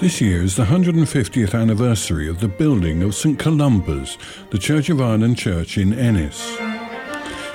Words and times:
This 0.00 0.18
year 0.18 0.40
is 0.40 0.56
the 0.56 0.64
150th 0.64 1.54
anniversary 1.54 2.26
of 2.26 2.40
the 2.40 2.48
building 2.48 3.02
of 3.02 3.14
St 3.14 3.38
Columba's, 3.38 4.16
the 4.48 4.56
Church 4.56 4.88
of 4.88 4.98
Ireland 4.98 5.36
church 5.36 5.76
in 5.76 5.92
Ennis. 5.92 6.56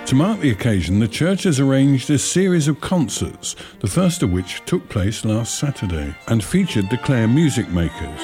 To 0.05 0.13
mark 0.13 0.41
the 0.41 0.51
occasion, 0.51 0.99
the 0.99 1.07
church 1.07 1.41
has 1.45 1.59
arranged 1.59 2.07
a 2.11 2.19
series 2.19 2.67
of 2.67 2.79
concerts, 2.81 3.55
the 3.79 3.87
first 3.87 4.21
of 4.21 4.31
which 4.31 4.63
took 4.67 4.87
place 4.89 5.25
last 5.25 5.57
Saturday 5.57 6.15
and 6.27 6.43
featured 6.43 6.87
the 6.91 6.99
Clare 6.99 7.27
Music 7.27 7.67
Makers. 7.69 8.21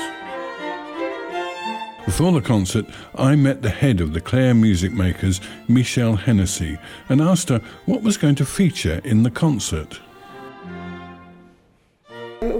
Before 2.05 2.31
the 2.31 2.41
concert, 2.41 2.85
I 3.15 3.35
met 3.35 3.63
the 3.63 3.71
head 3.71 4.01
of 4.01 4.13
the 4.13 4.21
Clare 4.21 4.53
Music 4.53 4.91
Makers, 4.91 5.41
Michelle 5.67 6.15
Hennessy, 6.15 6.77
and 7.09 7.21
asked 7.21 7.49
her 7.49 7.61
what 7.87 8.03
was 8.03 8.17
going 8.17 8.35
to 8.35 8.45
feature 8.45 9.01
in 9.03 9.23
the 9.23 9.31
concert. 9.31 9.99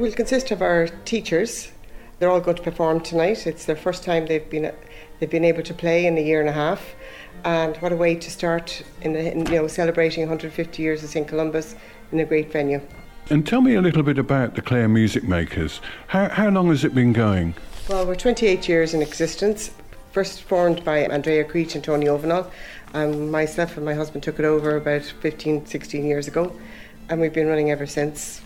Will 0.02 0.12
consist 0.12 0.50
of 0.50 0.64
our 0.64 0.88
teachers. 1.06 1.72
They're 2.18 2.32
all 2.32 2.42
going 2.42 2.58
to 2.58 2.64
perform 2.64 3.02
tonight. 3.02 3.46
It's 3.46 3.66
their 3.66 3.76
first 3.76 4.04
time 4.04 4.26
they've 4.26 4.50
been 4.50 4.74
they've 5.20 5.30
been 5.30 5.46
able 5.46 5.62
to 5.62 5.76
play 5.76 6.08
in 6.08 6.18
a 6.18 6.22
year 6.22 6.40
and 6.40 6.50
a 6.50 6.54
half 6.54 6.96
and 7.46 7.78
what 7.78 7.92
a 7.92 7.96
way 7.96 8.16
to 8.16 8.32
start 8.32 8.82
in, 9.04 9.14
the, 9.14 9.32
in 9.32 9.46
you 9.46 9.58
know 9.58 9.68
celebrating 9.68 10.24
150 10.24 10.82
years 10.82 11.04
of 11.04 11.12
St 11.12 11.28
Columba's 11.28 11.76
in 12.12 12.20
a 12.20 12.26
great 12.26 12.52
venue. 12.52 12.82
And 13.30 13.46
tell 13.46 13.62
me 13.62 13.76
a 13.76 13.82
little 13.82 14.02
bit 14.02 14.18
about 14.18 14.56
the 14.56 14.64
Clare 14.64 14.90
Music 14.90 15.24
Makers. 15.24 15.82
How, 16.08 16.30
how 16.30 16.50
long 16.50 16.70
has 16.70 16.84
it 16.84 16.96
been 16.96 17.14
going? 17.14 17.54
Well, 17.88 18.08
we're 18.08 18.16
28 18.16 18.68
years 18.68 18.96
in 18.96 19.04
existence. 19.04 19.70
First 20.14 20.42
formed 20.42 20.84
by 20.84 21.06
Andrea 21.06 21.44
Creech 21.44 21.76
and 21.76 21.84
Tony 21.84 22.08
Ovenall. 22.08 22.50
Um, 22.96 23.30
myself 23.30 23.78
and 23.78 23.86
my 23.86 23.94
husband 23.94 24.24
took 24.24 24.40
it 24.40 24.46
over 24.46 24.78
about 24.78 25.04
15, 25.04 25.68
16 25.68 26.04
years 26.06 26.28
ago, 26.28 26.60
and 27.08 27.22
we've 27.22 27.32
been 27.32 27.46
running 27.46 27.70
ever 27.70 27.86
since. 27.86 28.42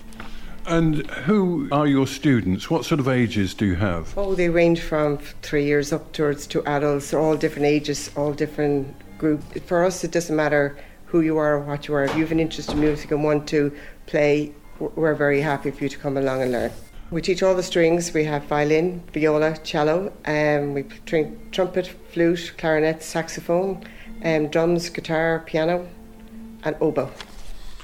And 0.68 1.05
who 1.12 1.68
are 1.72 1.86
your 1.86 2.08
students? 2.08 2.71
What 2.71 2.85
sort 2.85 2.99
of 2.99 3.08
ages 3.08 3.54
do 3.54 3.66
you 3.66 3.76
have? 3.76 4.18
Oh, 4.18 4.34
they 4.34 4.49
range 4.49 4.82
from 4.82 5.20
three 5.44 5.63
years 5.63 5.94
upwards 5.94 6.48
to 6.48 6.63
adults, 6.66 7.13
all 7.13 7.38
different 7.38 7.68
ages, 7.68 8.10
all 8.16 8.34
different 8.34 8.96
groups. 9.20 9.46
For 9.68 9.85
us, 9.85 10.04
it 10.04 10.12
doesn't 10.12 10.35
matter 10.35 10.76
who 11.05 11.22
you 11.22 11.38
are 11.38 11.54
or 11.54 11.60
what 11.60 11.88
you 11.88 11.94
are. 11.94 12.04
If 12.05 12.16
you 12.16 12.22
have 12.22 12.32
an 12.32 12.40
interest 12.40 12.72
in 12.72 12.80
music 12.80 13.12
and 13.12 13.24
want 13.24 13.48
to 13.49 13.72
play, 14.07 14.54
we're 14.80 15.13
very 15.13 15.40
happy 15.40 15.70
for 15.70 15.84
you 15.84 15.90
to 15.90 15.98
come 15.99 16.18
along 16.18 16.41
and 16.41 16.52
learn. 16.52 16.72
We 17.12 17.22
teach 17.22 17.44
all 17.44 17.54
the 17.54 17.62
strings. 17.62 18.12
We 18.12 18.24
have 18.24 18.46
violin, 18.46 19.04
viola, 19.13 19.57
cello, 19.57 20.12
and 20.26 20.70
um, 20.70 20.74
we 20.74 20.84
train 21.05 21.48
trumpet, 21.52 21.88
flute, 22.12 22.54
clarinet, 22.57 23.04
saxophone, 23.04 23.84
um, 24.24 24.48
drums, 24.48 24.90
guitar, 24.90 25.44
piano, 25.46 25.88
and 26.63 26.76
oboe. 26.82 27.12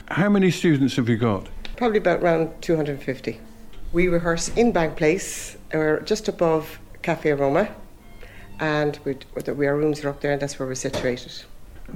How 0.07 0.29
many 0.29 0.49
students 0.49 0.95
have 0.95 1.07
you 1.07 1.17
got? 1.17 1.47
Probably 1.81 1.97
about 1.97 2.21
around 2.21 2.61
250. 2.61 3.39
We 3.91 4.07
rehearse 4.07 4.49
in 4.49 4.71
Bank 4.71 4.97
Place, 4.97 5.57
or 5.73 6.01
just 6.01 6.27
above 6.27 6.79
Cafe 7.01 7.31
Aroma, 7.31 7.73
and 8.59 8.99
we, 9.03 9.17
our 9.47 9.75
rooms 9.75 10.05
are 10.05 10.09
up 10.09 10.21
there, 10.21 10.31
and 10.31 10.39
that's 10.39 10.59
where 10.59 10.67
we're 10.67 10.75
situated. 10.75 11.31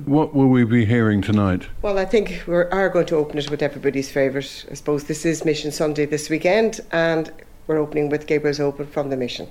What 0.05 0.33
will 0.33 0.47
we 0.47 0.63
be 0.63 0.85
hearing 0.85 1.21
tonight? 1.21 1.67
Well, 1.83 1.99
I 1.99 2.05
think 2.05 2.45
we 2.47 2.55
are 2.55 2.89
going 2.89 3.05
to 3.05 3.15
open 3.15 3.37
it 3.37 3.51
with 3.51 3.61
everybody's 3.61 4.09
favourite. 4.09 4.65
I 4.71 4.73
suppose 4.73 5.03
this 5.03 5.23
is 5.23 5.45
Mission 5.45 5.71
Sunday 5.71 6.07
this 6.07 6.31
weekend, 6.31 6.79
and 6.91 7.31
we're 7.67 7.77
opening 7.77 8.09
with 8.09 8.25
Gabriel's 8.25 8.59
Oboe 8.59 8.85
from 8.85 9.11
the 9.11 9.17
Mission. 9.17 9.47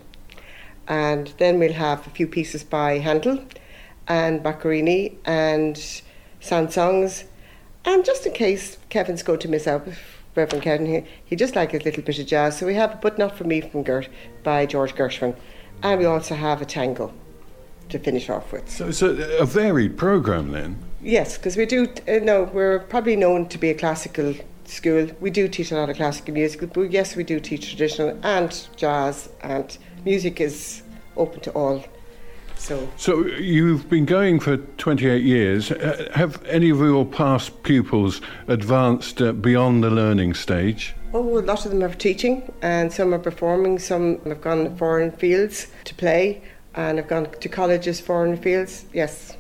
And 0.88 1.32
then 1.38 1.60
we'll 1.60 1.74
have 1.74 2.08
a 2.08 2.10
few 2.10 2.26
pieces 2.26 2.64
by 2.64 2.98
Handel 2.98 3.38
and 4.08 4.42
Boccherini 4.42 5.14
and 5.24 5.76
Saint-Saëns. 6.40 7.22
And 7.84 8.04
just 8.04 8.26
in 8.26 8.32
case 8.32 8.78
Kevin's 8.88 9.22
going 9.22 9.38
to 9.38 9.48
miss 9.48 9.68
out, 9.68 9.86
Reverend 10.34 10.62
Kevin, 10.62 10.86
he, 10.86 11.04
he 11.24 11.36
just 11.36 11.54
liked 11.54 11.74
a 11.74 11.78
little 11.78 12.02
bit 12.02 12.18
of 12.18 12.26
jazz. 12.26 12.58
So 12.58 12.66
we 12.66 12.74
have 12.74 13.00
But 13.00 13.18
Not 13.18 13.36
For 13.36 13.44
Me 13.44 13.60
from 13.60 13.82
Gert 13.82 14.08
by 14.42 14.66
George 14.66 14.94
Gershwin. 14.94 15.36
And 15.82 16.00
we 16.00 16.06
also 16.06 16.34
have 16.34 16.62
a 16.62 16.64
tango 16.64 17.12
to 17.88 17.98
finish 17.98 18.30
off 18.30 18.52
with. 18.52 18.68
So 18.68 18.88
it's 18.88 19.02
a, 19.02 19.38
a 19.38 19.44
varied 19.44 19.96
programme 19.96 20.52
then? 20.52 20.78
Yes, 21.02 21.36
because 21.36 21.56
we 21.56 21.66
do, 21.66 21.86
uh, 22.08 22.20
no, 22.22 22.44
we're 22.44 22.78
probably 22.78 23.16
known 23.16 23.48
to 23.48 23.58
be 23.58 23.70
a 23.70 23.74
classical 23.74 24.34
school. 24.64 25.08
We 25.20 25.30
do 25.30 25.48
teach 25.48 25.70
a 25.70 25.76
lot 25.76 25.90
of 25.90 25.96
classical 25.96 26.32
music, 26.32 26.72
but 26.72 26.90
yes, 26.90 27.14
we 27.14 27.24
do 27.24 27.38
teach 27.40 27.68
traditional 27.68 28.18
and 28.22 28.68
jazz, 28.76 29.28
and 29.42 29.76
music 30.04 30.40
is 30.40 30.82
open 31.16 31.40
to 31.40 31.50
all 31.52 31.84
so, 32.64 32.88
so 32.96 33.26
you've 33.26 33.90
been 33.90 34.06
going 34.06 34.40
for 34.40 34.56
28 34.56 35.22
years. 35.22 35.70
Uh, 35.70 36.10
have 36.14 36.42
any 36.46 36.70
of 36.70 36.78
your 36.78 37.04
past 37.04 37.62
pupils 37.62 38.22
advanced 38.48 39.20
uh, 39.20 39.32
beyond 39.32 39.84
the 39.84 39.90
learning 39.90 40.32
stage? 40.32 40.94
Oh, 41.12 41.38
a 41.38 41.40
lot 41.40 41.66
of 41.66 41.70
them 41.70 41.84
are 41.84 41.92
teaching, 41.92 42.50
and 42.62 42.90
some 42.90 43.12
are 43.12 43.18
performing. 43.18 43.78
Some 43.78 44.18
have 44.24 44.40
gone 44.40 44.64
to 44.64 44.70
foreign 44.76 45.12
fields 45.12 45.66
to 45.84 45.94
play, 45.94 46.42
and 46.74 46.96
have 46.96 47.06
gone 47.06 47.30
to 47.30 47.48
colleges 47.50 48.00
foreign 48.00 48.38
fields. 48.38 48.86
Yes. 48.94 49.36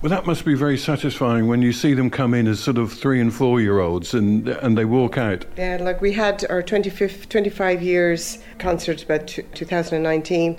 Well, 0.00 0.10
that 0.10 0.26
must 0.26 0.44
be 0.44 0.54
very 0.54 0.78
satisfying 0.78 1.46
when 1.46 1.60
you 1.62 1.72
see 1.72 1.92
them 1.92 2.10
come 2.10 2.34
in 2.34 2.48
as 2.48 2.58
sort 2.58 2.78
of 2.78 2.92
three 2.92 3.20
and 3.20 3.32
four 3.32 3.60
year 3.60 3.78
olds 3.78 4.14
and 4.14 4.48
and 4.48 4.76
they 4.76 4.84
walk 4.84 5.16
out. 5.16 5.44
Yeah, 5.56 5.78
like 5.80 6.00
we 6.00 6.12
had 6.12 6.44
our 6.50 6.60
25, 6.60 7.28
25 7.28 7.82
years 7.82 8.38
concert 8.58 9.04
about 9.04 9.28
2019, 9.28 10.58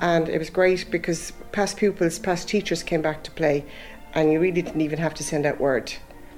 and 0.00 0.28
it 0.28 0.38
was 0.38 0.50
great 0.50 0.86
because 0.90 1.32
past 1.52 1.76
pupils, 1.76 2.18
past 2.18 2.48
teachers 2.48 2.82
came 2.82 3.02
back 3.02 3.22
to 3.24 3.30
play, 3.30 3.64
and 4.14 4.32
you 4.32 4.40
really 4.40 4.62
didn't 4.62 4.80
even 4.80 4.98
have 4.98 5.14
to 5.14 5.22
send 5.22 5.46
out 5.46 5.60
word 5.60 5.92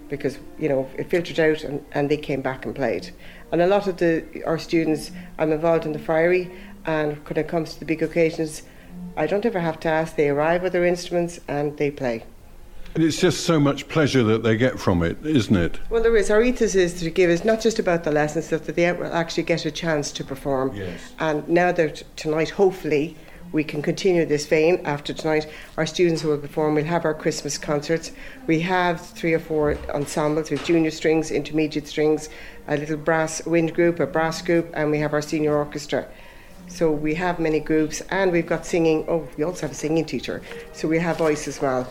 because 0.08 0.38
you 0.58 0.68
know 0.68 0.88
it 0.98 1.08
filtered 1.08 1.40
out 1.40 1.64
and, 1.64 1.84
and 1.92 2.10
they 2.10 2.16
came 2.16 2.42
back 2.42 2.66
and 2.66 2.74
played. 2.74 3.10
And 3.50 3.62
a 3.62 3.66
lot 3.66 3.86
of 3.86 3.96
the 3.98 4.42
our 4.44 4.58
students, 4.58 5.10
I'm 5.38 5.52
involved 5.52 5.86
in 5.86 5.92
the 5.92 5.98
Friary, 5.98 6.50
and 6.86 7.16
when 7.28 7.38
it 7.38 7.48
comes 7.48 7.74
to 7.74 7.78
the 7.80 7.86
big 7.86 8.02
occasions, 8.02 8.62
I 9.16 9.26
don't 9.26 9.46
ever 9.46 9.60
have 9.60 9.78
to 9.80 9.88
ask. 9.88 10.16
They 10.16 10.28
arrive 10.28 10.62
with 10.62 10.72
their 10.72 10.84
instruments 10.84 11.40
and 11.48 11.76
they 11.76 11.90
play. 11.90 12.24
And 12.94 13.02
it's 13.02 13.18
just 13.18 13.44
so 13.44 13.58
much 13.58 13.88
pleasure 13.88 14.22
that 14.24 14.42
they 14.42 14.56
get 14.56 14.78
from 14.78 15.02
it, 15.02 15.16
isn't 15.24 15.56
it? 15.56 15.78
Well, 15.88 16.02
there 16.02 16.14
is. 16.14 16.30
Our 16.30 16.42
ethos 16.42 16.74
is 16.74 17.00
to 17.00 17.08
give 17.10 17.30
us 17.30 17.42
not 17.42 17.60
just 17.60 17.78
about 17.78 18.04
the 18.04 18.10
lessons, 18.10 18.50
but 18.50 18.66
that 18.66 18.76
they 18.76 18.84
actually 18.84 19.44
get 19.44 19.64
a 19.64 19.70
chance 19.70 20.12
to 20.12 20.24
perform. 20.24 20.74
Yes. 20.74 21.12
And 21.18 21.46
now 21.48 21.72
that 21.72 22.02
tonight, 22.16 22.50
hopefully, 22.50 23.16
we 23.52 23.62
can 23.62 23.82
continue 23.82 24.24
this 24.24 24.46
vein 24.46 24.80
after 24.84 25.12
tonight. 25.12 25.46
Our 25.76 25.86
students 25.86 26.24
will 26.24 26.38
perform. 26.38 26.74
We'll 26.74 26.84
have 26.86 27.04
our 27.04 27.14
Christmas 27.14 27.58
concerts. 27.58 28.12
We 28.46 28.60
have 28.60 29.00
three 29.00 29.34
or 29.34 29.38
four 29.38 29.76
ensembles 29.90 30.50
with 30.50 30.64
junior 30.64 30.90
strings, 30.90 31.30
intermediate 31.30 31.86
strings, 31.86 32.30
a 32.66 32.76
little 32.76 32.96
brass 32.96 33.44
wind 33.44 33.74
group, 33.74 34.00
a 34.00 34.06
brass 34.06 34.40
group, 34.40 34.70
and 34.74 34.90
we 34.90 34.98
have 34.98 35.12
our 35.12 35.22
senior 35.22 35.54
orchestra. 35.54 36.08
So 36.68 36.90
we 36.90 37.14
have 37.16 37.38
many 37.38 37.60
groups, 37.60 38.00
and 38.08 38.32
we've 38.32 38.46
got 38.46 38.64
singing. 38.64 39.04
Oh, 39.06 39.28
we 39.36 39.44
also 39.44 39.62
have 39.62 39.72
a 39.72 39.74
singing 39.74 40.06
teacher, 40.06 40.40
so 40.72 40.88
we 40.88 40.98
have 40.98 41.18
voice 41.18 41.46
as 41.46 41.60
well. 41.60 41.86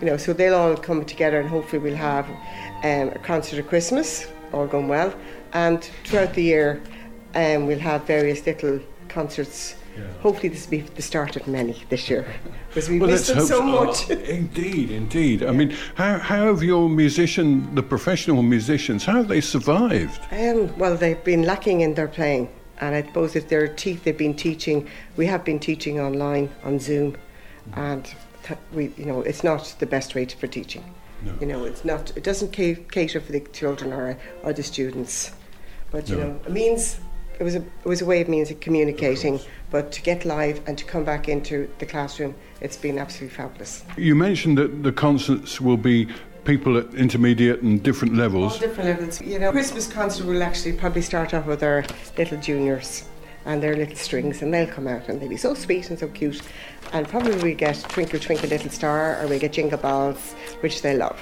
You 0.00 0.06
know, 0.06 0.16
so 0.16 0.32
they'll 0.32 0.56
all 0.56 0.76
come 0.76 1.04
together, 1.04 1.38
and 1.38 1.48
hopefully 1.48 1.80
we'll 1.80 1.96
have 1.96 2.28
um, 2.82 3.14
a 3.14 3.20
concert 3.22 3.60
at 3.60 3.68
Christmas, 3.68 4.26
all 4.52 4.66
going 4.66 4.88
well, 4.88 5.14
and 5.52 5.84
throughout 6.04 6.34
the 6.34 6.42
year, 6.42 6.82
um, 7.36 7.66
we'll 7.66 7.78
have 7.78 8.04
various 8.04 8.44
little 8.44 8.80
concerts 9.08 9.76
yeah. 9.96 10.04
Hopefully, 10.20 10.48
this 10.48 10.66
will 10.66 10.78
be 10.78 10.80
the 10.80 11.02
start 11.02 11.36
of 11.36 11.46
many 11.46 11.82
this 11.88 12.10
year 12.10 12.26
because 12.68 12.88
we 12.88 12.98
well, 12.98 13.10
missed 13.10 13.28
them 13.28 13.44
so 13.44 13.62
much. 13.62 14.10
Oh, 14.10 14.14
indeed, 14.40 14.90
indeed. 14.90 15.40
Yeah. 15.42 15.48
I 15.48 15.52
mean, 15.52 15.74
how, 15.94 16.18
how 16.18 16.46
have 16.46 16.62
your 16.62 16.88
musician, 16.88 17.74
the 17.74 17.82
professional 17.82 18.42
musicians, 18.42 19.04
how 19.04 19.16
have 19.16 19.28
they 19.28 19.40
survived? 19.40 20.20
Um, 20.32 20.76
well, 20.78 20.96
they've 20.96 21.22
been 21.22 21.42
lacking 21.42 21.82
in 21.82 21.94
their 21.94 22.08
playing, 22.08 22.48
and 22.80 22.94
I 22.94 23.02
suppose 23.02 23.36
if 23.36 23.48
their 23.48 23.68
teeth, 23.68 24.04
they've 24.04 24.18
been 24.18 24.34
teaching. 24.34 24.88
We 25.16 25.26
have 25.26 25.44
been 25.44 25.60
teaching 25.60 26.00
online 26.00 26.50
on 26.64 26.80
Zoom, 26.80 27.16
and 27.74 28.12
we, 28.72 28.92
you 28.96 29.06
know, 29.06 29.20
it's 29.22 29.44
not 29.44 29.74
the 29.78 29.86
best 29.86 30.14
way 30.14 30.24
for 30.26 30.46
teaching. 30.46 30.84
No. 31.22 31.32
You 31.40 31.46
know, 31.46 31.64
it's 31.64 31.84
not. 31.84 32.12
It 32.16 32.24
doesn't 32.24 32.52
cater 32.52 33.20
for 33.20 33.32
the 33.32 33.40
children 33.40 33.92
or 33.92 34.18
or 34.42 34.52
the 34.52 34.62
students, 34.62 35.32
but 35.90 36.08
you 36.08 36.16
no. 36.16 36.28
know, 36.28 36.40
it 36.44 36.52
means 36.52 36.98
it 37.38 37.44
was 37.44 37.54
a 37.54 37.60
it 37.60 37.86
was 37.86 38.02
a 38.02 38.06
way 38.06 38.20
of 38.20 38.28
means 38.28 38.50
of 38.50 38.60
communicating. 38.60 39.36
Of 39.36 39.46
but 39.74 39.90
to 39.90 40.00
get 40.02 40.24
live 40.24 40.60
and 40.68 40.78
to 40.78 40.84
come 40.84 41.02
back 41.02 41.28
into 41.28 41.68
the 41.80 41.84
classroom, 41.84 42.32
it's 42.60 42.76
been 42.76 42.96
absolutely 42.96 43.34
fabulous. 43.34 43.82
You 43.96 44.14
mentioned 44.14 44.56
that 44.56 44.84
the 44.84 44.92
concerts 44.92 45.60
will 45.60 45.76
be 45.76 46.06
people 46.44 46.78
at 46.78 46.94
intermediate 46.94 47.60
and 47.62 47.82
different 47.82 48.14
levels. 48.14 48.52
All 48.52 48.58
different 48.60 48.90
levels. 48.90 49.20
You 49.20 49.40
know, 49.40 49.50
Christmas 49.50 49.88
concert 49.92 50.26
will 50.26 50.44
actually 50.44 50.74
probably 50.74 51.02
start 51.02 51.34
off 51.34 51.46
with 51.46 51.64
our 51.64 51.84
little 52.16 52.38
juniors 52.38 53.08
and 53.46 53.60
their 53.60 53.74
little 53.74 53.96
strings, 53.96 54.42
and 54.42 54.54
they'll 54.54 54.72
come 54.72 54.86
out 54.86 55.08
and 55.08 55.20
they'll 55.20 55.28
be 55.28 55.36
so 55.36 55.54
sweet 55.54 55.90
and 55.90 55.98
so 55.98 56.06
cute. 56.06 56.40
And 56.92 57.08
probably 57.08 57.36
we 57.42 57.52
get 57.54 57.74
Twinkle 57.88 58.20
Twinkle 58.20 58.48
Little 58.48 58.70
Star 58.70 59.20
or 59.20 59.26
we 59.26 59.40
get 59.40 59.54
Jingle 59.54 59.78
Bells, 59.78 60.34
which 60.60 60.82
they 60.82 60.96
love. 60.96 61.18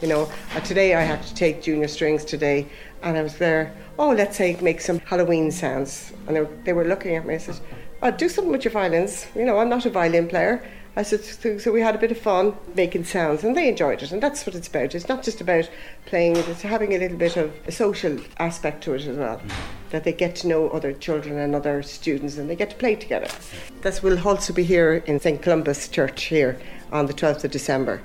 You 0.00 0.08
know, 0.08 0.32
uh, 0.56 0.60
today 0.60 0.96
I 0.96 1.02
had 1.02 1.22
to 1.22 1.34
take 1.34 1.62
junior 1.62 1.86
strings 1.86 2.24
today, 2.24 2.66
and 3.04 3.16
I 3.16 3.22
was 3.22 3.36
there. 3.38 3.72
Oh, 4.00 4.10
let's 4.10 4.36
say 4.36 4.58
make 4.60 4.80
some 4.80 4.98
Halloween 4.98 5.52
sounds, 5.52 6.12
and 6.26 6.34
they 6.34 6.40
were, 6.40 6.50
they 6.64 6.72
were 6.72 6.84
looking 6.84 7.14
at 7.14 7.24
me. 7.24 7.34
I 7.34 7.38
said, 7.38 7.60
oh, 8.04 8.10
"Do 8.12 8.28
something 8.28 8.52
with 8.52 8.64
your 8.64 8.72
violins." 8.72 9.26
You 9.34 9.44
know, 9.44 9.58
I'm 9.58 9.68
not 9.68 9.86
a 9.86 9.90
violin 9.90 10.28
player, 10.28 10.62
I 10.96 11.02
said, 11.02 11.24
so, 11.24 11.58
so 11.58 11.72
we 11.72 11.80
had 11.80 11.96
a 11.96 11.98
bit 11.98 12.12
of 12.12 12.18
fun 12.18 12.54
making 12.76 13.02
sounds, 13.02 13.42
and 13.42 13.56
they 13.56 13.68
enjoyed 13.68 14.00
it, 14.00 14.12
and 14.12 14.22
that's 14.22 14.46
what 14.46 14.54
it's 14.54 14.68
about. 14.68 14.94
It's 14.94 15.08
not 15.08 15.24
just 15.24 15.40
about 15.40 15.68
playing 16.06 16.36
it; 16.36 16.46
it's 16.46 16.62
having 16.62 16.94
a 16.94 16.98
little 16.98 17.16
bit 17.16 17.36
of 17.36 17.52
a 17.66 17.72
social 17.72 18.20
aspect 18.38 18.84
to 18.84 18.94
it 18.94 19.04
as 19.06 19.16
well. 19.16 19.38
Mm-hmm. 19.38 19.90
That 19.90 20.04
they 20.04 20.12
get 20.12 20.36
to 20.36 20.48
know 20.48 20.68
other 20.68 20.92
children 20.92 21.36
and 21.38 21.52
other 21.52 21.82
students, 21.82 22.36
and 22.36 22.48
they 22.48 22.54
get 22.54 22.70
to 22.70 22.76
play 22.76 22.94
together. 22.94 23.26
That's 23.82 24.04
we'll 24.04 24.24
also 24.26 24.52
be 24.52 24.62
here 24.62 25.02
in 25.06 25.18
St 25.18 25.42
Columba's 25.42 25.88
Church 25.88 26.24
here 26.24 26.60
on 26.92 27.06
the 27.06 27.14
12th 27.14 27.42
of 27.42 27.50
December 27.50 28.00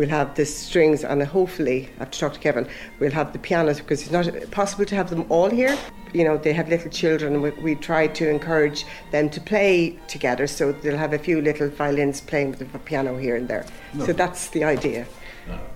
we'll 0.00 0.08
have 0.08 0.34
the 0.34 0.46
strings 0.46 1.04
and 1.04 1.22
hopefully 1.22 1.90
I 1.96 2.04
have 2.04 2.10
to 2.12 2.18
talk 2.18 2.32
to 2.32 2.38
Kevin 2.38 2.66
we'll 3.00 3.10
have 3.10 3.34
the 3.34 3.38
pianos 3.38 3.80
because 3.80 4.00
it's 4.00 4.10
not 4.10 4.50
possible 4.50 4.86
to 4.86 4.94
have 4.94 5.10
them 5.10 5.26
all 5.28 5.50
here. 5.50 5.76
You 6.14 6.24
know 6.24 6.38
they 6.38 6.54
have 6.54 6.70
little 6.70 6.90
children 6.90 7.42
we, 7.42 7.50
we 7.66 7.74
try 7.74 8.06
to 8.06 8.30
encourage 8.30 8.86
them 9.10 9.28
to 9.28 9.40
play 9.42 9.98
together 10.08 10.46
so 10.46 10.72
they'll 10.72 10.96
have 10.96 11.12
a 11.12 11.18
few 11.18 11.42
little 11.42 11.68
violins 11.68 12.22
playing 12.22 12.52
with 12.52 12.72
the 12.72 12.78
piano 12.78 13.18
here 13.18 13.36
and 13.36 13.46
there. 13.46 13.66
No. 13.92 14.06
so 14.06 14.14
that's 14.14 14.48
the 14.48 14.64
idea 14.64 15.06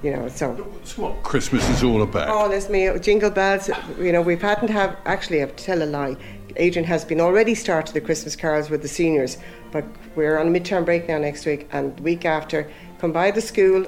you 0.02 0.10
know 0.10 0.28
so. 0.28 0.54
That's 0.78 0.96
what 0.96 1.22
Christmas 1.22 1.68
is 1.68 1.82
all 1.82 2.00
about? 2.00 2.28
Oh 2.30 2.48
there's 2.48 2.70
me 2.70 2.98
jingle 3.00 3.30
bells 3.30 3.68
you 3.98 4.12
know 4.12 4.22
we've 4.22 4.40
hadn't 4.40 4.70
have 4.70 4.96
actually 5.04 5.38
I 5.38 5.40
have 5.40 5.56
to 5.56 5.64
tell 5.64 5.82
a 5.82 5.90
lie. 5.98 6.16
Adrian 6.56 6.86
has 6.86 7.04
been 7.04 7.20
already 7.20 7.54
started 7.54 7.92
the 7.92 8.00
Christmas 8.00 8.36
carols 8.36 8.70
with 8.70 8.80
the 8.80 8.88
seniors 8.88 9.36
but 9.70 9.84
we're 10.16 10.38
on 10.38 10.46
a 10.46 10.50
midterm 10.50 10.86
break 10.86 11.08
now 11.08 11.18
next 11.18 11.44
week 11.44 11.68
and 11.72 11.94
the 11.98 12.02
week 12.02 12.24
after 12.24 12.70
come 13.00 13.12
by 13.12 13.30
the 13.30 13.40
school 13.42 13.84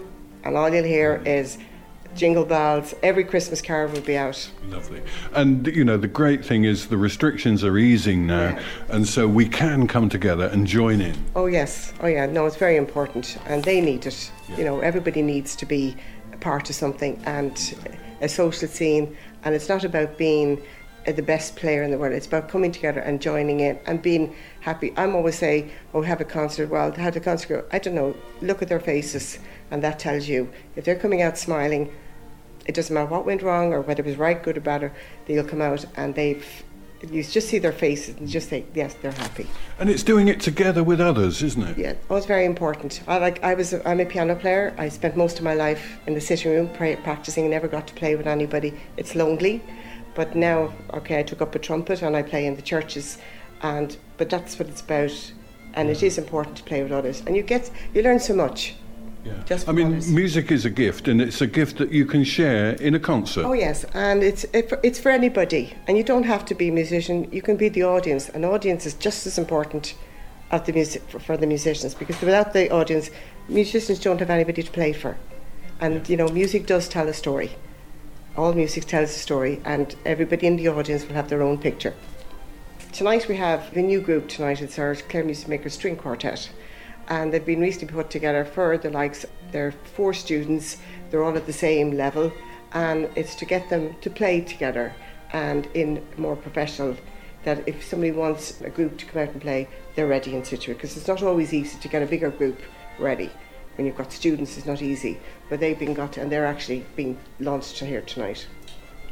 and 0.47 0.57
all 0.57 0.73
you'll 0.73 0.85
hear 0.85 1.23
is 1.25 1.59
jingle 2.15 2.45
bells. 2.45 2.95
Every 3.03 3.25
Christmas 3.25 3.61
carol 3.61 3.93
will 3.93 4.01
be 4.01 4.17
out. 4.17 4.51
Lovely. 4.69 5.03
And 5.33 5.67
you 5.67 5.85
know, 5.85 5.97
the 5.97 6.09
great 6.09 6.45
thing 6.45 6.65
is 6.65 6.87
the 6.89 6.97
restrictions 6.97 7.63
are 7.63 7.77
easing 7.77 8.27
now, 8.27 8.51
yeah. 8.51 8.63
and 8.89 9.07
so 9.07 9.29
we 9.29 9.49
can 9.49 9.87
come 9.87 10.09
together 10.09 10.47
and 10.47 10.67
join 10.67 11.01
in. 11.01 11.17
Oh 11.35 11.47
yes. 11.47 11.93
Oh 12.01 12.07
yeah. 12.07 12.27
No, 12.27 12.47
it's 12.47 12.57
very 12.57 12.77
important, 12.77 13.39
and 13.47 13.63
they 13.65 13.81
need 13.81 14.07
it. 14.07 14.31
Yeah. 14.49 14.59
You 14.59 14.65
know, 14.65 14.81
everybody 14.81 15.23
needs 15.23 15.55
to 15.57 15.67
be 15.67 15.97
a 16.33 16.37
part 16.39 16.71
of 16.71 16.77
something 16.77 17.21
and 17.27 17.75
a 18.21 18.29
social 18.29 18.69
scene, 18.69 19.17
and 19.45 19.55
it's 19.55 19.69
not 19.69 19.85
about 19.85 20.17
being 20.17 20.63
Uh, 21.07 21.13
the 21.13 21.23
best 21.23 21.55
player 21.57 21.83
in 21.83 21.91
the 21.91 21.99
world. 21.99 22.13
It's 22.15 22.27
about 22.27 22.49
coming 22.49 22.73
together 22.73 23.01
and 23.01 23.21
joining 23.21 23.61
in 23.61 23.79
and 23.87 24.03
being 24.03 24.35
happy. 24.61 24.93
I'm 24.97 25.15
always 25.15 25.39
say, 25.39 25.71
"Oh, 25.95 26.03
have 26.03 26.21
a 26.21 26.25
concert." 26.25 26.69
Well, 26.69 26.91
how 26.93 27.11
the 27.11 27.21
concert 27.21 27.49
go? 27.49 27.65
I 27.71 27.79
don't 27.79 27.95
know. 27.95 28.17
Look 28.43 28.61
at 28.61 28.69
their 28.69 28.81
faces, 28.81 29.39
and 29.71 29.83
that 29.85 30.01
tells 30.01 30.27
you 30.27 30.49
if 30.75 30.85
they're 30.85 30.97
coming 30.97 31.23
out 31.23 31.39
smiling. 31.39 31.93
It 32.67 32.75
doesn't 32.75 32.93
matter 32.93 33.07
what 33.07 33.25
went 33.25 33.43
wrong 33.43 33.73
or 33.73 33.81
whether 33.81 34.03
it 34.03 34.07
was 34.07 34.17
right, 34.17 34.43
good, 34.43 34.57
or 34.57 34.61
bad. 34.61 34.83
Or 34.83 34.93
they'll 35.27 35.45
come 35.45 35.63
out 35.63 35.85
and 35.97 36.15
they've. 36.17 36.45
You 37.09 37.23
just 37.23 37.49
see 37.49 37.59
their 37.59 37.73
faces 37.73 38.17
and 38.19 38.27
just 38.29 38.49
say, 38.49 38.65
"Yes, 38.75 38.97
they're 39.01 39.13
happy." 39.13 39.47
And 39.79 39.89
it's 39.89 40.03
doing 40.03 40.27
it 40.27 40.41
together 40.41 40.83
with 40.83 41.01
others, 41.01 41.41
isn't 41.41 41.63
it? 41.63 41.79
Yeah, 41.79 41.95
oh, 42.11 42.17
it's 42.17 42.27
very 42.27 42.47
important. 42.47 43.01
I 43.07 43.19
like. 43.19 43.45
I 43.45 43.55
was. 43.55 43.75
I'm 43.85 44.01
a 44.01 44.07
piano 44.07 44.35
player. 44.35 44.75
I 44.77 44.89
spent 44.89 45.17
most 45.17 45.39
of 45.39 45.45
my 45.45 45.55
life 45.55 46.01
in 46.09 46.15
the 46.15 46.21
sitting 46.21 46.51
room 46.51 46.69
practicing. 47.05 47.49
Never 47.49 47.69
got 47.69 47.87
to 47.87 47.95
play 47.95 48.17
with 48.17 48.27
anybody. 48.27 48.75
It's 48.97 49.15
lonely 49.15 49.63
but 50.17 50.35
now, 50.35 50.73
okay, 50.95 51.21
I 51.21 51.23
took 51.23 51.43
up 51.43 51.55
a 51.55 51.59
trumpet 51.59 52.03
and 52.03 52.17
I 52.17 52.23
play 52.23 52.47
in 52.47 52.57
the 52.57 52.63
churches, 52.63 53.19
and 53.63 53.97
but 54.17 54.31
that's 54.31 54.59
what 54.59 54.69
it's 54.69 54.81
about, 54.81 55.33
and 55.75 55.91
it 55.91 56.03
is 56.03 56.17
important 56.19 56.57
to 56.57 56.65
play 56.65 56.83
with 56.83 56.91
others, 56.91 57.23
and 57.27 57.37
you 57.37 57.43
get 57.43 57.71
you 57.95 58.03
learn 58.03 58.19
so 58.19 58.35
much. 58.35 58.75
Yeah. 59.25 59.59
I 59.67 59.73
mean, 59.73 59.89
others. 59.89 60.11
music 60.11 60.51
is 60.51 60.65
a 60.65 60.71
gift, 60.71 61.07
and 61.07 61.21
it's 61.21 61.41
a 61.43 61.47
gift 61.47 61.77
that 61.79 61.93
you 61.93 62.07
can 62.07 62.25
share 62.25 62.73
in 62.77 62.95
a 62.95 62.99
concert. 62.99 63.45
Oh 63.45 63.53
yes, 63.53 63.85
and 63.93 64.23
it's 64.23 64.45
it, 64.55 64.73
it's 64.83 64.99
for 64.99 65.11
anybody, 65.11 65.75
and 65.87 65.99
you 65.99 66.03
don't 66.03 66.25
have 66.25 66.47
to 66.47 66.55
be 66.55 66.69
a 66.69 66.73
musician. 66.73 67.31
You 67.31 67.43
can 67.43 67.57
be 67.57 67.69
the 67.69 67.85
audience. 67.85 68.31
An 68.31 68.45
audience 68.45 68.87
is 68.87 68.95
just 68.95 69.27
as 69.27 69.37
important 69.37 69.95
as 70.51 70.63
the 70.63 70.73
music 70.73 71.03
for, 71.11 71.19
for 71.19 71.37
the 71.37 71.47
musicians 71.47 71.95
because 71.95 72.19
without 72.23 72.55
the 72.55 72.71
audience, 72.71 73.11
musicians 73.49 73.99
don't 73.99 74.21
have 74.21 74.31
anybody 74.31 74.63
to 74.63 74.71
play 74.71 74.95
for, 74.95 75.19
and 75.79 76.09
you 76.09 76.17
know, 76.17 76.29
music 76.29 76.67
does 76.67 76.89
tell 76.89 77.07
a 77.07 77.15
story 77.15 77.51
all 78.37 78.53
music 78.53 78.85
tells 78.85 79.11
a 79.11 79.19
story, 79.19 79.61
and 79.65 79.97
everybody 80.05 80.47
in 80.47 80.57
the 80.57 80.69
audience 80.69 81.07
will 81.07 81.15
have 81.15 81.29
their 81.29 81.43
own 81.43 81.57
picture. 81.57 81.95
Tonight 82.93 83.29
we 83.29 83.37
have 83.37 83.73
the 83.73 83.83
new 83.83 84.01
group 84.01 84.29
tonight, 84.29 84.61
it's 84.61 84.79
our 84.79 84.95
Clare 84.95 85.25
Music 85.25 85.49
Maker 85.49 85.71
String 85.71 85.97
Quartet, 85.97 86.51
and 87.09 87.33
they've 87.33 87.45
been 87.45 87.61
recently 87.61 87.95
put 87.95 88.11
together 88.11 88.45
for 88.45 88.77
the 88.77 88.91
likes, 88.91 89.25
they're 89.53 89.73
four 89.73 90.13
students, 90.13 90.77
they're 91.11 91.25
all 91.25 91.37
at 91.37 91.47
the 91.47 91.53
same 91.53 91.93
level, 91.93 92.31
and 92.73 93.09
it's 93.17 93.35
to 93.37 93.47
get 93.47 93.71
them 93.71 93.97
to 94.03 94.11
play 94.11 94.43
together 94.43 94.95
and 95.33 95.67
in 95.73 96.07
more 96.19 96.37
professional 96.37 96.95
that 97.45 97.67
if 97.67 97.83
somebody 97.85 98.13
wants 98.13 98.61
a 98.61 98.71
group 98.71 98.99
to 98.99 99.07
come 99.07 99.23
out 99.23 99.29
and 99.31 99.41
play, 99.41 99.69
they're 99.95 100.07
ready 100.07 100.35
in 100.35 100.45
situ 100.45 100.75
because 100.75 100.97
it's 100.97 101.09
not 101.09 101.23
always 101.23 101.55
easy 101.55 101.79
to 101.79 101.89
get 101.89 102.03
a 102.03 102.07
bigger 102.07 102.31
group 102.31 102.61
ready 102.99 103.31
when 103.77 103.87
you've 103.87 103.97
got 103.97 104.13
students, 104.13 104.57
it's 104.57 104.67
not 104.67 104.83
easy. 104.83 105.19
But 105.49 105.61
they've 105.61 105.79
been 105.79 105.95
got, 105.95 106.17
and 106.17 106.31
they're 106.31 106.47
actually 106.47 106.85
being 106.97 107.19
launched 107.41 107.79
here 107.79 108.03
tonight. 108.03 108.47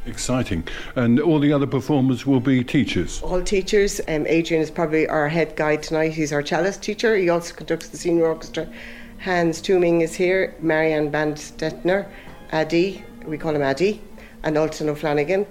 Exciting. 0.05 0.67
And 0.95 1.19
all 1.19 1.39
the 1.39 1.51
other 1.51 1.65
performers 1.65 2.25
will 2.25 2.39
be 2.39 2.63
teachers? 2.63 3.21
All 3.23 3.41
teachers. 3.41 3.99
Um, 4.07 4.27
Adrian 4.27 4.61
is 4.61 4.69
probably 4.69 5.07
our 5.07 5.27
head 5.27 5.55
guide 5.55 5.81
tonight. 5.81 6.13
He's 6.13 6.31
our 6.31 6.43
cellist 6.43 6.83
teacher. 6.83 7.15
He 7.15 7.29
also 7.29 7.55
conducts 7.55 7.89
the 7.89 7.97
senior 7.97 8.25
orchestra. 8.25 8.71
Hans 9.19 9.61
Tooming 9.61 10.01
is 10.01 10.13
here. 10.13 10.55
Marianne 10.59 11.11
Bandstettner. 11.11 12.07
Addy, 12.51 13.03
we 13.25 13.37
call 13.37 13.55
him 13.55 13.63
Addy. 13.63 14.01
And 14.43 14.57
Alton 14.59 14.89
O'Flanagan 14.89 15.47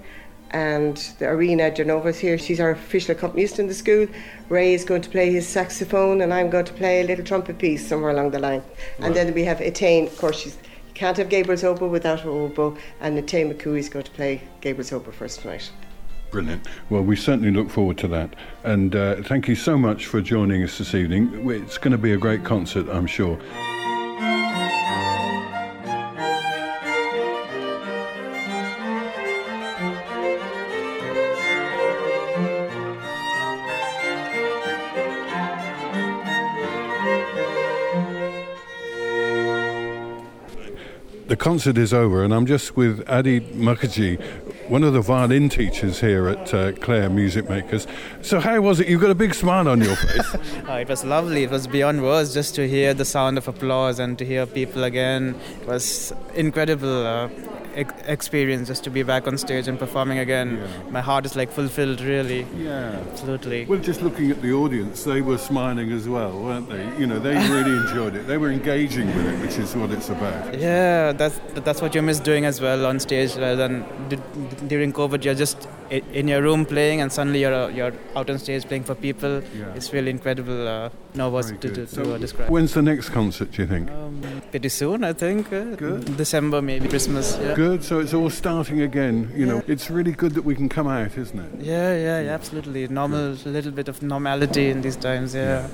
and 0.51 0.97
the 1.19 1.27
Arena 1.27 1.71
Genova 1.73 2.09
is 2.09 2.19
here. 2.19 2.37
She's 2.37 2.59
our 2.59 2.71
official 2.71 3.15
accompanist 3.15 3.59
in 3.59 3.67
the 3.67 3.73
school. 3.73 4.07
Ray 4.49 4.73
is 4.73 4.83
going 4.83 5.01
to 5.01 5.09
play 5.09 5.31
his 5.31 5.47
saxophone, 5.47 6.21
and 6.21 6.33
I'm 6.33 6.49
going 6.49 6.65
to 6.65 6.73
play 6.73 7.01
a 7.01 7.03
little 7.03 7.25
trumpet 7.25 7.57
piece 7.57 7.85
somewhere 7.87 8.11
along 8.11 8.31
the 8.31 8.39
line. 8.39 8.61
Right. 8.99 9.07
And 9.07 9.15
then 9.15 9.33
we 9.33 9.43
have 9.45 9.59
Etain, 9.59 10.07
of 10.07 10.17
course, 10.17 10.39
she's 10.39 10.57
you 10.87 10.93
can't 10.93 11.17
have 11.17 11.27
Gabriel's 11.27 11.63
oboe 11.63 11.89
without 11.89 12.21
her 12.21 12.29
oboe, 12.29 12.77
and 13.01 13.17
Etain 13.17 13.53
McCoo 13.53 13.77
is 13.77 13.89
going 13.89 14.05
to 14.05 14.11
play 14.11 14.41
Gabriel's 14.61 14.93
oboe 14.93 15.11
first 15.11 15.41
tonight. 15.41 15.69
Brilliant. 16.31 16.67
Well, 16.89 17.01
we 17.01 17.15
certainly 17.15 17.51
look 17.51 17.69
forward 17.69 17.97
to 17.99 18.07
that. 18.09 18.35
And 18.63 18.95
uh, 18.95 19.21
thank 19.23 19.47
you 19.47 19.55
so 19.55 19.77
much 19.77 20.05
for 20.05 20.21
joining 20.21 20.63
us 20.63 20.77
this 20.77 20.93
evening. 20.93 21.49
It's 21.49 21.77
going 21.77 21.91
to 21.91 21.97
be 21.97 22.13
a 22.13 22.17
great 22.17 22.43
concert, 22.43 22.87
I'm 22.89 23.07
sure. 23.07 23.39
Concert 41.55 41.77
is 41.77 41.93
over, 41.93 42.21
and 42.21 42.33
I'm 42.33 42.45
just 42.45 42.75
with 42.75 43.01
Adi 43.07 43.39
Mukherjee, 43.39 44.21
one 44.67 44.83
of 44.83 44.91
the 44.91 44.99
violin 44.99 45.47
teachers 45.47 46.01
here 46.01 46.27
at 46.27 46.53
uh, 46.53 46.73
Clare 46.73 47.09
Music 47.09 47.49
Makers. 47.49 47.87
So, 48.21 48.41
how 48.41 48.59
was 48.59 48.81
it? 48.81 48.89
You've 48.89 48.99
got 48.99 49.09
a 49.09 49.15
big 49.15 49.33
smile 49.33 49.69
on 49.69 49.79
your 49.79 49.95
face. 49.95 50.35
oh, 50.67 50.75
it 50.75 50.89
was 50.89 51.05
lovely. 51.05 51.43
It 51.43 51.51
was 51.51 51.65
beyond 51.65 52.03
words 52.03 52.33
just 52.33 52.55
to 52.55 52.67
hear 52.67 52.93
the 52.93 53.05
sound 53.05 53.37
of 53.37 53.47
applause 53.47 53.99
and 53.99 54.19
to 54.19 54.25
hear 54.25 54.45
people 54.45 54.83
again. 54.83 55.39
It 55.61 55.67
was 55.69 56.13
incredible. 56.33 57.07
Uh, 57.07 57.29
experience 57.75 58.67
just 58.67 58.83
to 58.85 58.89
be 58.89 59.03
back 59.03 59.27
on 59.27 59.37
stage 59.37 59.67
and 59.67 59.77
performing 59.77 60.19
again. 60.19 60.57
Yeah. 60.57 60.89
My 60.91 61.01
heart 61.01 61.25
is 61.25 61.35
like 61.35 61.51
fulfilled, 61.51 62.01
really. 62.01 62.45
Yeah, 62.57 63.01
absolutely. 63.11 63.65
Well, 63.65 63.79
just 63.79 64.01
looking 64.01 64.31
at 64.31 64.41
the 64.41 64.53
audience, 64.53 65.03
they 65.03 65.21
were 65.21 65.37
smiling 65.37 65.91
as 65.91 66.07
well, 66.07 66.31
weren't 66.39 66.69
they? 66.69 66.83
You 66.97 67.07
know, 67.07 67.19
they 67.19 67.35
really 67.49 67.75
enjoyed 67.87 68.15
it. 68.15 68.27
They 68.27 68.37
were 68.37 68.51
engaging 68.51 69.07
with 69.07 69.25
it, 69.27 69.39
which 69.41 69.57
is 69.57 69.75
what 69.75 69.91
it's 69.91 70.09
about. 70.09 70.57
Yeah, 70.57 71.11
that's 71.11 71.39
that's 71.55 71.81
what 71.81 71.93
you 71.95 72.01
miss 72.01 72.19
doing 72.19 72.45
as 72.45 72.61
well 72.61 72.85
on 72.85 72.99
stage, 72.99 73.35
rather 73.35 73.55
than 73.55 73.85
during 74.67 74.93
COVID. 74.93 75.23
You're 75.23 75.35
just 75.35 75.67
in 75.89 76.27
your 76.27 76.41
room 76.41 76.65
playing, 76.65 77.01
and 77.01 77.11
suddenly 77.11 77.41
you're 77.41 77.69
you're 77.71 77.93
out 78.15 78.29
on 78.29 78.39
stage 78.39 78.65
playing 78.65 78.83
for 78.83 78.95
people. 78.95 79.41
Yeah. 79.55 79.73
It's 79.75 79.91
really 79.93 80.11
incredible. 80.11 80.67
Uh, 80.67 80.89
no 81.15 81.29
words 81.29 81.51
to, 81.51 81.57
to, 81.57 81.87
so 81.87 82.03
to 82.03 82.19
describe. 82.19 82.49
When's 82.49 82.73
the 82.73 82.81
next 82.81 83.09
concert? 83.09 83.51
Do 83.51 83.61
you 83.61 83.67
think? 83.67 83.89
Um, 83.91 84.21
pretty 84.51 84.69
soon, 84.69 85.03
I 85.03 85.13
think. 85.13 85.51
Uh, 85.51 85.75
good. 85.75 86.17
December, 86.17 86.61
maybe 86.61 86.87
Christmas. 86.87 87.37
Yeah. 87.41 87.55
Good. 87.55 87.83
So 87.83 87.99
it's 87.99 88.13
all 88.13 88.29
starting 88.29 88.81
again. 88.81 89.31
You 89.35 89.45
yeah. 89.45 89.53
know, 89.53 89.63
it's 89.67 89.89
really 89.89 90.11
good 90.11 90.33
that 90.33 90.43
we 90.43 90.55
can 90.55 90.69
come 90.69 90.87
out, 90.87 91.17
isn't 91.17 91.39
it? 91.39 91.51
Yeah, 91.61 91.95
yeah, 91.95 92.21
yeah 92.21 92.33
absolutely. 92.33 92.87
Normal, 92.87 93.33
a 93.33 93.49
little 93.49 93.71
bit 93.71 93.87
of 93.87 94.01
normality 94.01 94.69
in 94.69 94.81
these 94.81 94.95
times. 94.95 95.35
Yeah, 95.35 95.67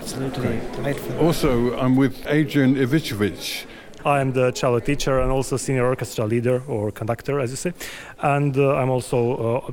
absolutely. 0.00 0.60
Delightful. 0.76 1.18
Also, 1.18 1.78
I'm 1.78 1.96
with 1.96 2.26
Adrian 2.26 2.76
Ivicevic. 2.76 3.66
I'm 4.04 4.32
the 4.32 4.52
cello 4.52 4.78
teacher 4.78 5.18
and 5.20 5.30
also 5.30 5.56
senior 5.56 5.84
orchestra 5.84 6.24
leader 6.24 6.62
or 6.68 6.92
conductor, 6.92 7.40
as 7.40 7.50
you 7.50 7.56
say. 7.56 7.72
And 8.20 8.56
uh, 8.56 8.76
I'm 8.76 8.90
also, 8.90 9.66
uh, 9.66 9.72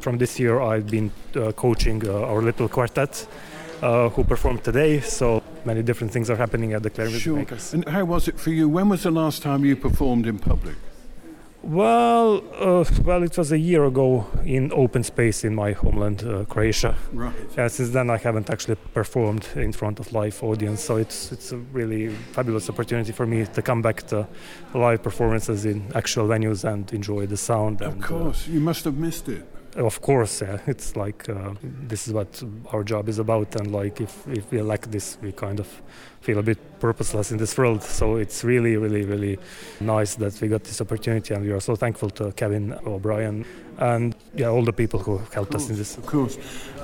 from 0.00 0.16
this 0.18 0.40
year, 0.40 0.60
I've 0.60 0.86
been 0.86 1.12
uh, 1.34 1.52
coaching 1.52 2.08
uh, 2.08 2.22
our 2.22 2.40
little 2.40 2.68
quartet 2.68 3.26
uh, 3.82 4.08
who 4.10 4.24
performed 4.24 4.64
today. 4.64 5.00
So 5.00 5.42
many 5.64 5.82
different 5.82 6.12
things 6.12 6.30
are 6.30 6.36
happening 6.36 6.72
at 6.72 6.82
the 6.82 6.90
Music 6.96 7.20
sure. 7.20 7.36
Makers. 7.36 7.74
And 7.74 7.88
how 7.88 8.04
was 8.04 8.28
it 8.28 8.38
for 8.38 8.50
you? 8.50 8.68
When 8.68 8.88
was 8.88 9.02
the 9.02 9.10
last 9.10 9.42
time 9.42 9.64
you 9.64 9.76
performed 9.76 10.26
in 10.26 10.38
public? 10.38 10.76
Well, 11.62 12.44
uh, 12.60 12.84
well, 13.02 13.24
it 13.24 13.36
was 13.36 13.50
a 13.50 13.58
year 13.58 13.84
ago 13.86 14.28
in 14.44 14.72
open 14.72 15.02
space 15.02 15.42
in 15.42 15.52
my 15.52 15.72
homeland, 15.72 16.22
uh, 16.22 16.44
Croatia. 16.44 16.94
Right. 17.12 17.34
Yeah, 17.56 17.66
since 17.66 17.90
then 17.90 18.08
I 18.08 18.18
haven't 18.18 18.50
actually 18.50 18.76
performed 18.94 19.48
in 19.56 19.72
front 19.72 19.98
of 19.98 20.12
live 20.12 20.40
audience, 20.44 20.84
so 20.84 20.96
it's 20.96 21.32
it's 21.32 21.50
a 21.50 21.56
really 21.56 22.10
fabulous 22.10 22.70
opportunity 22.70 23.10
for 23.10 23.26
me 23.26 23.46
to 23.46 23.62
come 23.62 23.82
back 23.82 24.06
to 24.08 24.28
live 24.74 25.02
performances 25.02 25.64
in 25.64 25.90
actual 25.96 26.28
venues 26.28 26.62
and 26.62 26.92
enjoy 26.92 27.26
the 27.26 27.36
sound. 27.36 27.82
Of 27.82 27.94
and, 27.94 28.04
uh, 28.04 28.06
course, 28.06 28.46
you 28.46 28.60
must 28.60 28.84
have 28.84 28.96
missed 28.96 29.28
it. 29.28 29.44
Of 29.76 30.00
course, 30.00 30.42
yeah. 30.42 30.58
It's 30.66 30.96
like 30.96 31.28
uh, 31.28 31.54
this 31.62 32.08
is 32.08 32.14
what 32.14 32.42
our 32.72 32.82
job 32.82 33.08
is 33.08 33.18
about, 33.18 33.56
and 33.56 33.72
like 33.72 34.00
if, 34.00 34.26
if 34.28 34.50
we 34.50 34.62
lack 34.62 34.82
this, 34.86 35.18
we 35.22 35.32
kind 35.32 35.60
of 35.60 35.66
feel 36.20 36.38
a 36.38 36.42
bit 36.42 36.58
purposeless 36.80 37.30
in 37.30 37.38
this 37.38 37.56
world. 37.56 37.82
So 37.82 38.16
it's 38.16 38.42
really, 38.42 38.76
really, 38.76 39.04
really 39.04 39.38
nice 39.80 40.16
that 40.16 40.40
we 40.40 40.48
got 40.48 40.64
this 40.64 40.80
opportunity, 40.80 41.34
and 41.34 41.44
we 41.44 41.52
are 41.52 41.60
so 41.60 41.76
thankful 41.76 42.10
to 42.10 42.32
Kevin 42.32 42.72
O'Brien 42.86 43.44
and 43.78 44.14
yeah, 44.34 44.48
all 44.48 44.62
the 44.62 44.72
people 44.72 45.00
who 45.00 45.18
helped 45.32 45.54
us 45.54 45.68
in 45.68 45.76
this. 45.76 45.98
Of 45.98 46.06
course. 46.06 46.38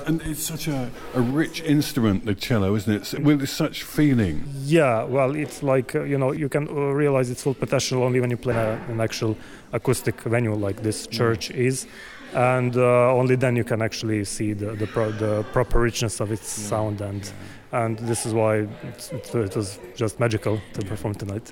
And 0.05 0.21
it's 0.23 0.43
such 0.43 0.67
a, 0.67 0.91
a 1.15 1.21
rich 1.21 1.61
instrument, 1.61 2.25
the 2.25 2.35
cello, 2.35 2.75
isn't 2.75 3.13
it? 3.13 3.23
With 3.23 3.47
such 3.47 3.83
feeling. 3.83 4.43
Yeah, 4.63 5.03
well, 5.03 5.35
it's 5.35 5.63
like 5.63 5.95
uh, 5.95 6.03
you 6.03 6.17
know 6.17 6.31
you 6.31 6.49
can 6.49 6.67
uh, 6.67 6.71
realize 6.71 7.29
its 7.29 7.43
full 7.43 7.53
potential 7.53 8.03
only 8.03 8.19
when 8.19 8.29
you 8.29 8.37
play 8.37 8.55
a, 8.55 8.73
an 8.89 8.99
actual 9.01 9.37
acoustic 9.71 10.21
venue 10.21 10.53
like 10.53 10.83
this 10.83 11.07
church 11.07 11.51
is, 11.51 11.87
and 12.35 12.75
uh, 12.75 13.13
only 13.13 13.35
then 13.35 13.55
you 13.55 13.63
can 13.63 13.81
actually 13.81 14.23
see 14.25 14.53
the 14.53 14.73
the, 14.75 14.87
pro- 14.87 15.11
the 15.11 15.43
proper 15.51 15.79
richness 15.79 16.19
of 16.19 16.31
its 16.31 16.47
sound 16.47 17.01
and 17.01 17.31
and 17.71 17.97
this 17.99 18.25
is 18.25 18.33
why 18.33 18.67
it's, 18.83 19.11
it, 19.11 19.35
it 19.35 19.55
was 19.55 19.79
just 19.95 20.19
magical 20.19 20.59
to 20.73 20.81
perform 20.85 21.15
tonight. 21.15 21.51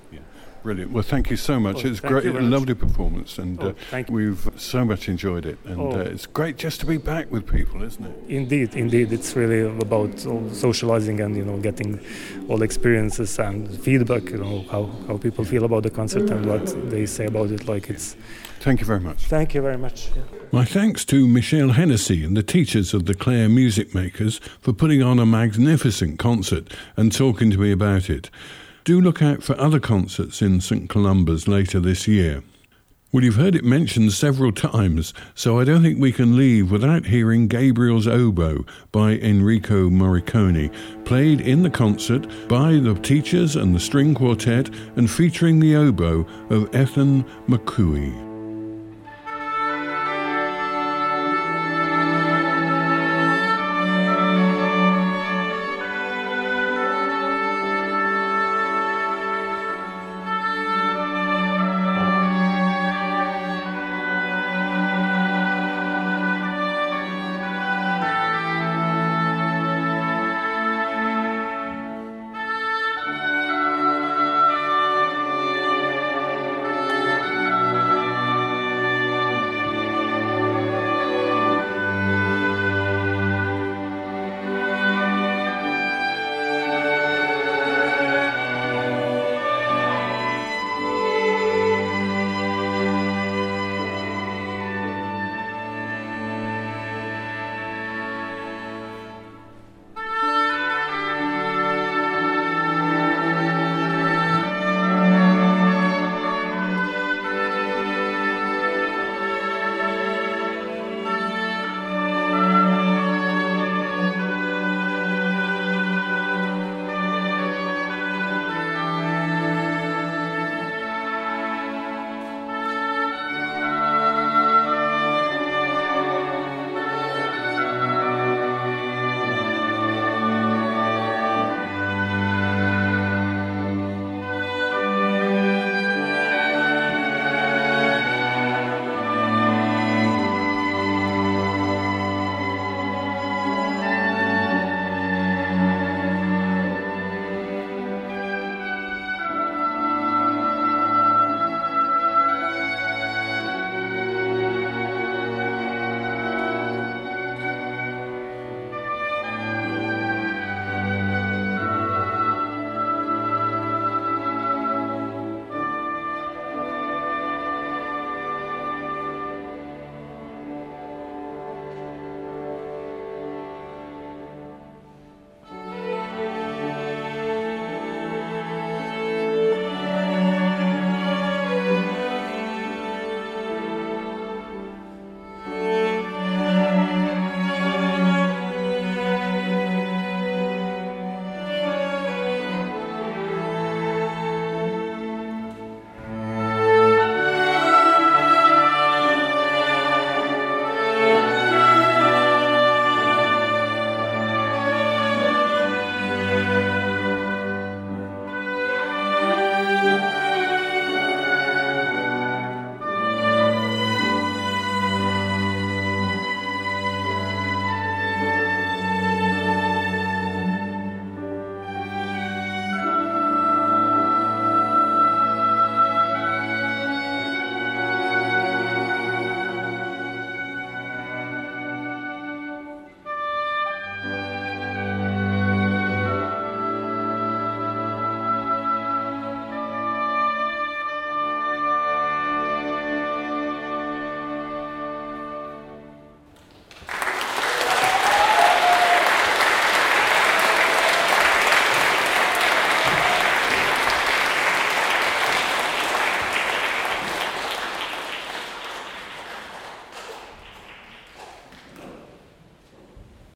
Brilliant. 0.63 0.91
Well, 0.91 1.01
thank 1.03 1.31
you 1.31 1.37
so 1.37 1.59
much. 1.59 1.83
Oh, 1.83 1.89
it's 1.89 1.99
thank 1.99 2.11
great, 2.13 2.23
you 2.25 2.33
very 2.33 2.43
much. 2.43 2.51
lovely 2.51 2.75
performance, 2.75 3.39
and 3.39 3.59
Oh, 3.63 3.69
uh, 3.69 3.73
thank 3.89 4.09
you. 4.09 4.15
we've 4.15 4.47
so 4.57 4.85
much 4.85 5.09
enjoyed 5.09 5.45
it. 5.47 5.57
And 5.65 5.79
Oh. 5.81 5.91
uh, 5.93 6.13
it's 6.13 6.27
great 6.27 6.57
just 6.57 6.79
to 6.81 6.85
be 6.85 6.97
back 6.97 7.31
with 7.31 7.47
people, 7.47 7.81
isn't 7.81 8.05
it? 8.05 8.15
Indeed, 8.29 8.75
indeed, 8.75 9.11
it's 9.11 9.35
really 9.35 9.61
about 9.61 10.19
socializing 10.53 11.19
and 11.19 11.35
you 11.35 11.45
know 11.45 11.57
getting 11.57 11.99
all 12.47 12.61
experiences 12.61 13.39
and 13.39 13.69
feedback. 13.83 14.29
You 14.29 14.37
know 14.37 14.65
how, 14.69 14.89
how 15.07 15.17
people 15.17 15.43
feel 15.45 15.63
about 15.63 15.81
the 15.83 15.89
concert 15.89 16.29
and 16.29 16.45
what 16.45 16.65
they 16.91 17.07
say 17.07 17.25
about 17.25 17.49
it. 17.51 17.67
Like 17.67 17.89
it's. 17.89 18.15
Thank 18.59 18.79
you 18.81 18.85
very 18.85 18.99
much. 18.99 19.25
Thank 19.25 19.55
you 19.55 19.61
very 19.63 19.77
much. 19.79 20.09
My 20.51 20.65
thanks 20.65 21.03
to 21.05 21.27
Michelle 21.27 21.69
Hennessy 21.69 22.23
and 22.23 22.37
the 22.37 22.43
teachers 22.43 22.93
of 22.93 23.07
the 23.07 23.15
Clare 23.15 23.49
Music 23.49 23.95
Makers 23.95 24.39
for 24.59 24.73
putting 24.73 25.01
on 25.01 25.17
a 25.17 25.25
magnificent 25.25 26.19
concert 26.19 26.71
and 26.95 27.11
talking 27.11 27.49
to 27.49 27.57
me 27.57 27.71
about 27.71 28.07
it. 28.11 28.29
Do 28.83 28.99
look 28.99 29.21
out 29.21 29.43
for 29.43 29.59
other 29.59 29.79
concerts 29.79 30.41
in 30.41 30.59
St 30.59 30.89
Columba's 30.89 31.47
later 31.47 31.79
this 31.79 32.07
year. 32.07 32.41
Well, 33.11 33.23
you've 33.23 33.35
heard 33.35 33.55
it 33.55 33.63
mentioned 33.63 34.13
several 34.13 34.51
times, 34.51 35.13
so 35.35 35.59
I 35.59 35.65
don't 35.65 35.83
think 35.83 35.99
we 35.99 36.11
can 36.11 36.37
leave 36.37 36.71
without 36.71 37.05
hearing 37.05 37.47
Gabriel's 37.47 38.07
Oboe 38.07 38.65
by 38.91 39.17
Enrico 39.17 39.89
Morricone, 39.89 40.73
played 41.05 41.41
in 41.41 41.61
the 41.61 41.69
concert 41.69 42.25
by 42.47 42.73
the 42.73 42.95
teachers 42.95 43.55
and 43.55 43.75
the 43.75 43.79
string 43.79 44.15
quartet 44.15 44.69
and 44.95 45.11
featuring 45.11 45.59
the 45.59 45.75
oboe 45.75 46.25
of 46.49 46.73
Ethan 46.73 47.23
McCooey. 47.47 48.30